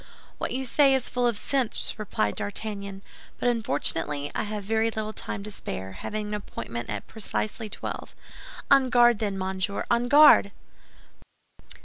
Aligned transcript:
"What 0.39 0.49
you 0.51 0.65
say 0.65 0.95
is 0.95 1.09
full 1.09 1.27
of 1.27 1.37
sense," 1.37 1.93
replied 1.99 2.35
D'Artagnan; 2.37 3.03
"but 3.37 3.47
unfortunately 3.47 4.31
I 4.33 4.41
have 4.41 4.63
very 4.63 4.89
little 4.89 5.13
time 5.13 5.43
to 5.43 5.51
spare, 5.51 5.91
having 5.91 6.29
an 6.29 6.33
appointment 6.33 6.89
at 6.89 7.03
twelve 7.07 7.07
precisely. 7.07 7.71
On 8.71 8.89
guard, 8.89 9.19
then, 9.19 9.37
monsieur, 9.37 9.85
on 9.91 10.07
guard!" 10.07 10.51